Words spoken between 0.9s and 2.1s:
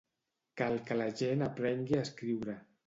la gent aprengui a